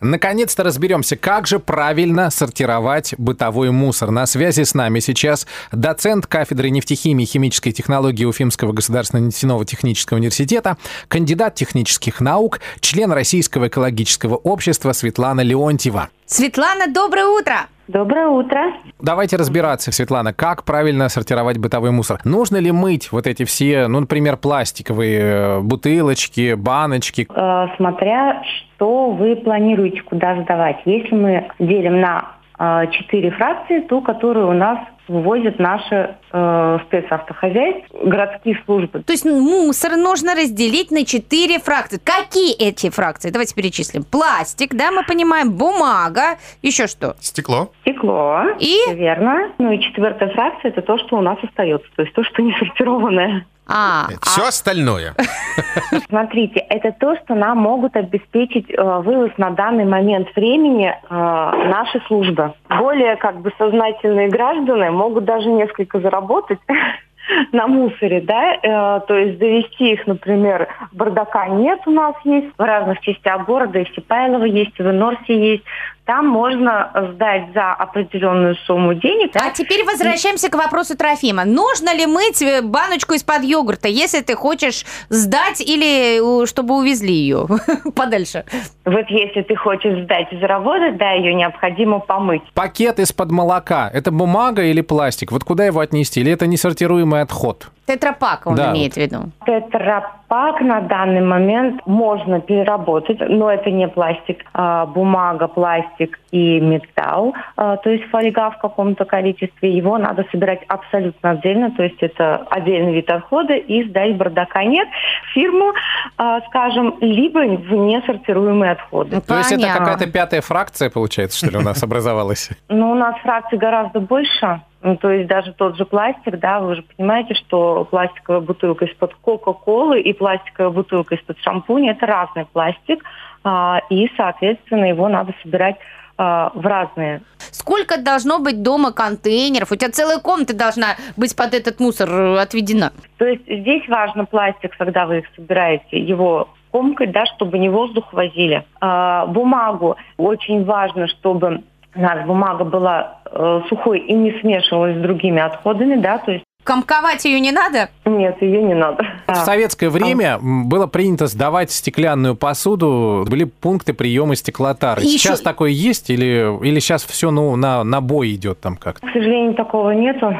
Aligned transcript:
Наконец-то 0.00 0.62
разберемся, 0.62 1.16
как 1.16 1.46
же 1.46 1.58
правильно 1.58 2.30
сортировать 2.30 3.14
бытовой 3.18 3.70
мусор. 3.72 4.10
На 4.10 4.26
связи 4.26 4.62
с 4.62 4.74
нами 4.74 5.00
сейчас 5.00 5.46
доцент 5.72 6.26
кафедры 6.26 6.70
нефтехимии 6.70 7.24
и 7.24 7.26
химической 7.26 7.72
технологии 7.72 8.24
Уфимского 8.24 8.72
государственного 8.72 9.26
нефтяного 9.26 9.64
технического 9.64 10.18
университета, 10.18 10.76
кандидат 11.08 11.56
технических 11.56 12.20
наук, 12.20 12.60
член 12.80 13.10
Российского 13.10 13.68
экологического 13.68 14.36
общества 14.36 14.92
Светлана 14.92 15.40
Леонтьева. 15.40 16.10
Светлана, 16.30 16.92
доброе 16.92 17.24
утро! 17.24 17.54
Доброе 17.86 18.28
утро. 18.28 18.74
Давайте 19.00 19.36
разбираться, 19.36 19.92
Светлана, 19.92 20.34
как 20.34 20.64
правильно 20.64 21.08
сортировать 21.08 21.56
бытовой 21.56 21.90
мусор. 21.90 22.20
Нужно 22.24 22.58
ли 22.58 22.70
мыть 22.70 23.10
вот 23.12 23.26
эти 23.26 23.46
все, 23.46 23.88
ну, 23.88 24.00
например, 24.00 24.36
пластиковые 24.36 25.20
э, 25.20 25.60
бутылочки, 25.60 26.52
баночки? 26.52 27.26
Э, 27.34 27.68
смотря 27.78 28.42
что 28.44 29.10
вы 29.12 29.36
планируете 29.36 30.02
куда 30.02 30.42
сдавать. 30.42 30.76
Если 30.84 31.14
мы 31.14 31.48
делим 31.58 32.02
на 32.02 32.32
э, 32.58 32.88
четыре 32.90 33.30
фракции, 33.30 33.80
ту, 33.80 34.02
которую 34.02 34.50
у 34.50 34.52
нас 34.52 34.80
вывозят 35.08 35.58
наши 35.58 36.16
э, 36.32 36.78
спецавтохозяйств, 36.86 37.90
городские 38.04 38.60
службы. 38.64 39.02
То 39.02 39.12
есть 39.12 39.24
мусор 39.24 39.96
нужно 39.96 40.34
разделить 40.34 40.90
на 40.90 41.04
четыре 41.04 41.58
фракции. 41.58 42.00
Какие 42.02 42.54
эти 42.54 42.90
фракции? 42.90 43.30
Давайте 43.30 43.54
перечислим. 43.54 44.04
Пластик, 44.04 44.74
да, 44.74 44.90
мы 44.90 45.04
понимаем, 45.04 45.52
бумага, 45.52 46.38
еще 46.62 46.86
что? 46.86 47.14
Стекло. 47.20 47.70
Стекло. 47.82 48.42
И? 48.58 48.76
Верно. 48.94 49.52
Ну 49.58 49.72
и 49.72 49.80
четвертая 49.80 50.30
фракция– 50.30 50.70
это 50.72 50.82
то, 50.82 50.98
что 50.98 51.16
у 51.16 51.20
нас 51.20 51.38
остается, 51.42 51.88
то 51.96 52.02
есть 52.02 52.14
то, 52.14 52.22
что 52.24 52.42
не 52.42 52.52
сортированное. 52.58 53.46
А, 53.68 54.08
Все 54.22 54.44
а- 54.44 54.48
остальное. 54.48 55.14
Смотрите, 56.08 56.60
это 56.70 56.90
то, 56.98 57.16
что 57.16 57.34
нам 57.34 57.58
могут 57.58 57.96
обеспечить 57.96 58.70
э, 58.70 59.00
вывоз 59.00 59.30
на 59.36 59.50
данный 59.50 59.84
момент 59.84 60.28
времени 60.34 60.88
э, 60.88 60.94
наши 61.10 62.00
службы. 62.06 62.54
Более 62.70 63.16
как 63.16 63.42
бы 63.42 63.52
сознательные 63.58 64.28
граждане 64.28 64.90
могут 64.98 65.24
даже 65.24 65.48
несколько 65.48 66.00
заработать 66.00 66.58
на 67.52 67.66
мусоре, 67.66 68.20
да, 68.20 68.54
э, 68.54 69.00
то 69.06 69.14
есть 69.14 69.38
довести 69.38 69.92
их, 69.92 70.06
например, 70.06 70.68
бардака 70.92 71.48
нет 71.48 71.80
у 71.86 71.90
нас 71.90 72.14
есть, 72.24 72.48
в 72.56 72.62
разных 72.62 73.00
частях 73.00 73.46
города, 73.46 73.78
и 73.78 73.84
в 73.84 73.94
Сипайлово 73.94 74.44
есть, 74.44 74.72
и 74.78 74.82
в 74.82 74.90
Инорсе 74.90 75.52
есть, 75.52 75.64
там 76.08 76.26
можно 76.26 76.90
сдать 77.12 77.52
за 77.52 77.74
определенную 77.74 78.56
сумму 78.66 78.94
денег. 78.94 79.30
а 79.34 79.50
теперь 79.50 79.84
возвращаемся 79.84 80.48
к 80.48 80.54
вопросу 80.54 80.96
Трофима. 80.96 81.44
Нужно 81.44 81.94
ли 81.94 82.06
мыть 82.06 82.40
э, 82.40 82.62
баночку 82.62 83.12
из-под 83.12 83.44
йогурта, 83.44 83.88
если 83.88 84.22
ты 84.22 84.34
хочешь 84.34 84.86
сдать 85.10 85.60
или 85.60 86.46
чтобы 86.46 86.78
увезли 86.78 87.12
ее 87.12 87.46
подальше? 87.94 88.46
Вот 88.86 89.04
если 89.10 89.42
ты 89.42 89.54
хочешь 89.54 90.02
сдать 90.04 90.32
и 90.32 90.38
заработать, 90.38 90.96
да, 90.96 91.12
ее 91.12 91.34
необходимо 91.34 91.98
помыть. 91.98 92.42
Пакет 92.54 92.98
из-под 93.00 93.30
молока– 93.30 93.90
это 93.92 94.10
бумага 94.10 94.62
или 94.62 94.80
пластик? 94.80 95.30
Вот 95.30 95.44
куда 95.44 95.66
его 95.66 95.80
отнести? 95.80 96.20
Или 96.20 96.32
это 96.32 96.46
несортируемый 96.46 97.20
отход? 97.20 97.68
Тетрапак 97.88 98.46
он 98.46 98.54
Да, 98.54 98.70
имеет 98.72 98.94
в 98.94 98.96
виду. 98.98 99.30
Тетрапак 99.46 100.60
на 100.60 100.82
данный 100.82 101.22
момент 101.22 101.80
можно 101.86 102.38
переработать, 102.38 103.18
но 103.20 103.50
это 103.50 103.70
не 103.70 103.88
пластик, 103.88 104.44
а 104.52 104.84
бумага, 104.84 105.48
пластик 105.48 106.20
и 106.30 106.60
металл, 106.60 107.34
а, 107.56 107.78
то 107.78 107.88
есть 107.88 108.04
фольга 108.10 108.50
в 108.50 108.58
каком-то 108.58 109.06
количестве. 109.06 109.74
Его 109.74 109.96
надо 109.96 110.26
собирать 110.30 110.60
абсолютно 110.68 111.30
отдельно, 111.30 111.70
то 111.70 111.82
есть 111.82 111.96
это 112.02 112.46
отдельный 112.50 112.92
вид 112.92 113.10
отхода 113.10 113.54
и 113.54 113.88
сдать 113.88 114.16
бардака 114.16 114.64
нет 114.64 114.86
фирму, 115.32 115.72
а, 116.18 116.40
скажем, 116.42 116.94
либо 117.00 117.38
в 117.38 117.72
несортируемые 117.72 118.72
отходы. 118.72 119.16
Ну, 119.16 119.22
То 119.22 119.38
есть 119.38 119.50
это 119.50 119.62
Понятно. 119.62 119.86
какая-то 119.86 120.12
пятая 120.12 120.40
фракция, 120.42 120.90
получается, 120.90 121.38
что 121.38 121.50
ли, 121.50 121.56
у 121.56 121.62
нас 121.62 121.82
образовалась? 121.88 122.50
Но 122.68 122.90
у 122.90 122.94
нас 122.94 123.16
фракций 123.22 123.56
гораздо 123.56 124.00
больше. 124.00 124.60
Ну, 124.80 124.96
то 124.96 125.10
есть 125.10 125.28
даже 125.28 125.52
тот 125.52 125.76
же 125.76 125.84
пластик, 125.84 126.38
да, 126.38 126.60
вы 126.60 126.76
же 126.76 126.82
понимаете, 126.96 127.34
что 127.34 127.84
пластиковая 127.90 128.40
бутылка 128.40 128.84
из-под 128.84 129.14
Кока-Колы 129.14 130.00
и 130.00 130.12
пластиковая 130.12 130.70
бутылка 130.70 131.16
из-под 131.16 131.38
шампуня– 131.40 131.92
это 131.92 132.06
разный 132.06 132.46
пластик, 132.46 133.02
а, 133.42 133.80
и, 133.90 134.08
соответственно, 134.16 134.84
его 134.84 135.08
надо 135.08 135.34
собирать 135.42 135.76
а, 136.16 136.52
в 136.54 136.64
разные. 136.64 137.22
Сколько 137.50 138.00
должно 138.00 138.38
быть 138.38 138.62
дома 138.62 138.92
контейнеров? 138.92 139.72
У 139.72 139.76
тебя 139.76 139.90
целая 139.90 140.18
комната 140.18 140.56
должна 140.56 140.96
быть 141.16 141.34
под 141.34 141.54
этот 141.54 141.80
мусор 141.80 142.08
э, 142.08 142.38
отведена. 142.38 142.92
То 143.16 143.26
есть 143.26 143.42
здесь 143.46 143.88
важно 143.88 144.26
пластик, 144.26 144.76
когда 144.76 145.06
вы 145.06 145.18
их 145.18 145.26
собираете, 145.34 145.98
его 145.98 146.48
комкать, 146.70 147.12
да, 147.12 147.24
чтобы 147.26 147.58
не 147.58 147.68
воздух 147.68 148.12
возили. 148.12 148.64
А, 148.80 149.26
бумагу 149.26 149.96
очень 150.16 150.64
важно, 150.64 151.08
чтобы 151.08 151.62
у 151.94 152.00
нас 152.00 152.26
бумага 152.26 152.64
была 152.64 153.17
э, 153.32 153.60
сухой 153.68 154.00
и 154.00 154.12
не 154.12 154.32
смешивалась 154.40 154.96
с 154.96 155.00
другими 155.00 155.40
отходами, 155.40 155.96
да, 156.00 156.18
то 156.18 156.32
есть 156.32 156.44
Комковать 156.64 157.24
ее 157.24 157.40
не 157.40 157.50
надо? 157.50 157.88
нет, 158.04 158.42
ее 158.42 158.62
не 158.62 158.74
надо. 158.74 159.02
В 159.26 159.34
советское 159.36 159.88
время 159.88 160.34
м, 160.34 160.68
было 160.68 160.86
принято 160.86 161.26
сдавать 161.26 161.70
стеклянную 161.70 162.36
посуду, 162.36 163.24
были 163.26 163.44
пункты 163.44 163.94
приема 163.94 164.34
стеклотары. 164.36 165.00
И 165.02 165.06
Сейчас 165.06 165.38
еще- 165.38 165.44
такое 165.44 165.70
есть 165.70 166.10
или, 166.10 166.44
или 166.66 166.78
сейчас 166.80 167.04
все 167.06 167.30
ну, 167.30 167.56
на, 167.56 167.84
на 167.84 168.02
бой 168.02 168.32
идет 168.34 168.60
там 168.60 168.76
как-то? 168.76 169.06
К 169.06 169.10
сожалению, 169.12 169.54
такого 169.54 169.92
нету. 169.92 170.36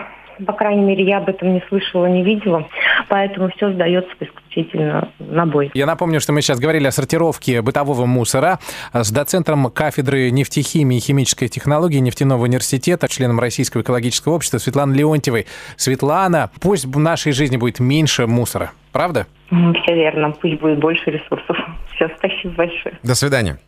По 0.46 0.52
крайней 0.52 0.82
мере, 0.84 1.02
я 1.04 1.18
об 1.18 1.28
этом 1.30 1.54
не 1.54 1.62
слышала, 1.68 2.06
не 2.06 2.22
видела. 2.22 2.68
Поэтому 3.08 3.48
все 3.56 3.72
сдается 3.72 4.10
исключительно 4.58 5.12
на 5.18 5.46
бой. 5.46 5.70
Я 5.74 5.86
напомню, 5.86 6.20
что 6.20 6.32
мы 6.32 6.42
сейчас 6.42 6.58
говорили 6.58 6.86
о 6.86 6.92
сортировке 6.92 7.62
бытового 7.62 8.06
мусора 8.06 8.58
с 8.92 9.10
доцентром 9.10 9.70
кафедры 9.70 10.30
нефтехимии 10.30 10.98
и 10.98 11.00
химической 11.00 11.48
технологии 11.48 11.98
нефтяного 11.98 12.42
университета, 12.42 13.08
членом 13.08 13.40
Российского 13.40 13.82
экологического 13.82 14.34
общества 14.34 14.58
Светланой 14.58 14.98
Леонтьевой. 14.98 15.46
Светлана, 15.76 16.50
пусть 16.60 16.84
в 16.84 16.98
нашей 16.98 17.32
жизни 17.32 17.56
будет 17.56 17.80
меньше 17.80 18.26
мусора, 18.26 18.72
правда? 18.92 19.26
Все 19.48 19.94
верно. 19.94 20.32
Пусть 20.40 20.60
будет 20.60 20.78
больше 20.78 21.10
ресурсов. 21.10 21.56
Все, 21.94 22.08
спасибо 22.18 22.54
большое. 22.54 22.98
До 23.02 23.14
свидания. 23.14 23.58